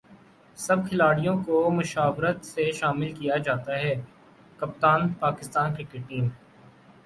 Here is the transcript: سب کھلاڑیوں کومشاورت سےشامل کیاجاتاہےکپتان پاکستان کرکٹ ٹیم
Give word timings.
سب 0.57 0.77
کھلاڑیوں 0.87 1.35
کومشاورت 1.43 2.37
سےشامل 2.45 3.11
کیاجاتاہےکپتان 3.15 4.99
پاکستان 5.19 5.75
کرکٹ 5.75 6.01
ٹیم 6.09 6.25